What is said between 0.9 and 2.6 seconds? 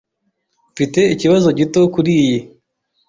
ikibazo gito kuriyi.